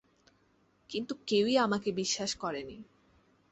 কিন্তু 0.89 1.13
কেউই 1.27 1.55
আমাকে 1.57 1.91
বিশ্বাস 1.91 2.31
করে 2.35 2.61
নি। 2.63 2.77